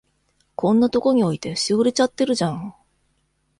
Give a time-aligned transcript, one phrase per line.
[0.55, 2.73] こんなとこに置いて、しおれちゃってるじゃん。